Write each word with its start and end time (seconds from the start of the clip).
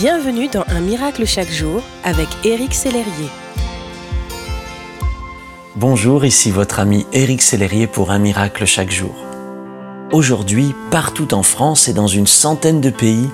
Bienvenue 0.00 0.48
dans 0.48 0.64
Un 0.68 0.80
miracle 0.80 1.26
chaque 1.26 1.50
jour 1.50 1.82
avec 2.04 2.26
Éric 2.42 2.72
Sellerier. 2.72 3.28
Bonjour, 5.76 6.24
ici 6.24 6.50
votre 6.50 6.80
ami 6.80 7.04
Éric 7.12 7.42
Sellerier 7.42 7.86
pour 7.86 8.10
Un 8.10 8.18
miracle 8.18 8.64
chaque 8.64 8.90
jour. 8.90 9.14
Aujourd'hui, 10.10 10.74
partout 10.90 11.34
en 11.34 11.42
France 11.42 11.86
et 11.86 11.92
dans 11.92 12.06
une 12.06 12.26
centaine 12.26 12.80
de 12.80 12.88
pays, 12.88 13.28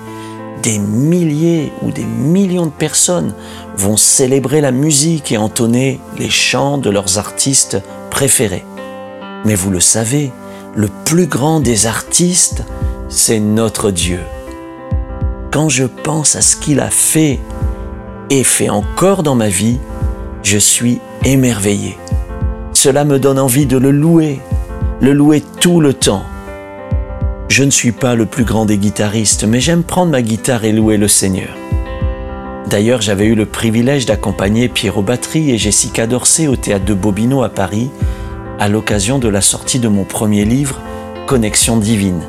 des 0.61 0.77
milliers 0.77 1.71
ou 1.83 1.91
des 1.91 2.03
millions 2.03 2.65
de 2.65 2.71
personnes 2.71 3.33
vont 3.77 3.95
célébrer 3.95 4.59
la 4.59 4.73
musique 4.73 5.31
et 5.31 5.37
entonner 5.37 6.01
les 6.17 6.29
chants 6.29 6.77
de 6.77 6.89
leurs 6.89 7.17
artistes 7.17 7.81
préférés. 8.11 8.65
Mais 9.45 9.55
vous 9.55 9.71
le 9.71 9.79
savez, 9.79 10.33
le 10.75 10.89
plus 11.05 11.27
grand 11.27 11.61
des 11.61 11.85
artistes, 11.85 12.65
c'est 13.07 13.39
notre 13.39 13.89
Dieu. 13.89 14.19
Quand 15.51 15.69
je 15.69 15.85
pense 15.85 16.35
à 16.35 16.41
ce 16.41 16.55
qu'il 16.55 16.79
a 16.79 16.89
fait 16.89 17.39
et 18.29 18.43
fait 18.43 18.69
encore 18.69 19.23
dans 19.23 19.35
ma 19.35 19.49
vie, 19.49 19.79
je 20.43 20.57
suis 20.57 20.99
émerveillé. 21.23 21.97
Cela 22.73 23.05
me 23.05 23.19
donne 23.19 23.39
envie 23.39 23.65
de 23.65 23.77
le 23.77 23.91
louer, 23.91 24.39
le 25.01 25.13
louer 25.13 25.41
tout 25.59 25.79
le 25.79 25.93
temps. 25.93 26.23
Je 27.47 27.63
ne 27.63 27.71
suis 27.71 27.93
pas 27.93 28.15
le 28.15 28.25
plus 28.25 28.43
grand 28.43 28.65
des 28.65 28.77
guitaristes, 28.77 29.45
mais 29.45 29.61
j'aime 29.61 29.83
prendre 29.83 30.11
ma 30.11 30.21
guitare 30.21 30.65
et 30.65 30.71
louer 30.71 30.97
le 30.97 31.07
Seigneur. 31.07 31.55
D'ailleurs, 32.69 33.01
j'avais 33.01 33.25
eu 33.25 33.35
le 33.35 33.45
privilège 33.45 34.05
d'accompagner 34.05 34.67
Pierrot 34.67 35.01
Batterie 35.01 35.51
et 35.51 35.57
Jessica 35.57 36.05
Dorsey 36.05 36.47
au 36.47 36.57
théâtre 36.57 36.85
de 36.85 36.93
Bobino 36.93 37.41
à 37.43 37.49
Paris 37.49 37.89
à 38.59 38.67
l'occasion 38.67 39.19
de 39.19 39.27
la 39.27 39.41
sortie 39.41 39.79
de 39.79 39.87
mon 39.87 40.03
premier 40.03 40.43
livre, 40.43 40.81
Connexion 41.27 41.77
divine. 41.77 42.21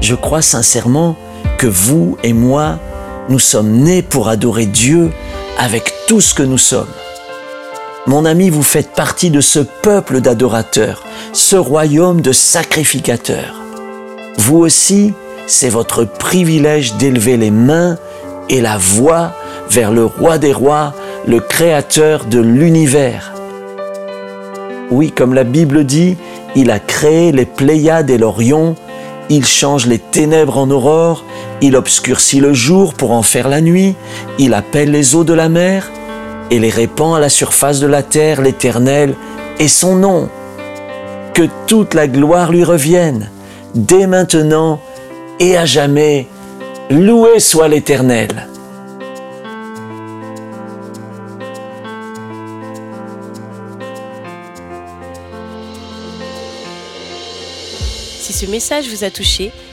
Je 0.00 0.14
crois 0.14 0.42
sincèrement 0.42 1.16
que 1.60 1.66
vous 1.66 2.16
et 2.24 2.32
moi, 2.32 2.78
nous 3.28 3.38
sommes 3.38 3.70
nés 3.70 4.00
pour 4.00 4.28
adorer 4.28 4.64
Dieu 4.64 5.10
avec 5.58 5.92
tout 6.08 6.22
ce 6.22 6.32
que 6.32 6.42
nous 6.42 6.56
sommes. 6.56 6.88
Mon 8.06 8.24
ami, 8.24 8.48
vous 8.48 8.62
faites 8.62 8.94
partie 8.94 9.28
de 9.28 9.42
ce 9.42 9.58
peuple 9.58 10.22
d'adorateurs, 10.22 11.04
ce 11.34 11.56
royaume 11.56 12.22
de 12.22 12.32
sacrificateurs. 12.32 13.56
Vous 14.38 14.56
aussi, 14.56 15.12
c'est 15.46 15.68
votre 15.68 16.04
privilège 16.04 16.94
d'élever 16.94 17.36
les 17.36 17.50
mains 17.50 17.98
et 18.48 18.62
la 18.62 18.78
voix 18.78 19.34
vers 19.68 19.92
le 19.92 20.06
roi 20.06 20.38
des 20.38 20.54
rois, 20.54 20.94
le 21.26 21.40
créateur 21.40 22.24
de 22.24 22.40
l'univers. 22.40 23.34
Oui, 24.90 25.12
comme 25.12 25.34
la 25.34 25.44
Bible 25.44 25.84
dit, 25.84 26.16
il 26.56 26.70
a 26.70 26.78
créé 26.78 27.32
les 27.32 27.44
Pléiades 27.44 28.08
et 28.08 28.16
l'Orion, 28.16 28.76
il 29.28 29.44
change 29.44 29.86
les 29.86 29.98
ténèbres 29.98 30.56
en 30.56 30.70
aurore, 30.70 31.22
il 31.62 31.76
obscurcit 31.76 32.40
le 32.40 32.52
jour 32.52 32.94
pour 32.94 33.12
en 33.12 33.22
faire 33.22 33.48
la 33.48 33.60
nuit, 33.60 33.94
il 34.38 34.54
appelle 34.54 34.90
les 34.90 35.14
eaux 35.14 35.24
de 35.24 35.34
la 35.34 35.48
mer 35.48 35.90
et 36.50 36.58
les 36.58 36.70
répand 36.70 37.16
à 37.16 37.20
la 37.20 37.28
surface 37.28 37.80
de 37.80 37.86
la 37.86 38.02
terre, 38.02 38.40
l'Éternel 38.40 39.14
et 39.58 39.68
son 39.68 39.96
nom. 39.96 40.28
Que 41.34 41.48
toute 41.66 41.94
la 41.94 42.08
gloire 42.08 42.50
lui 42.50 42.64
revienne, 42.64 43.30
dès 43.74 44.06
maintenant 44.06 44.80
et 45.38 45.56
à 45.56 45.64
jamais. 45.64 46.26
Loué 46.90 47.38
soit 47.38 47.68
l'Éternel. 47.68 48.48
Si 58.18 58.32
ce 58.32 58.46
message 58.46 58.88
vous 58.88 59.04
a 59.04 59.10
touché, 59.10 59.52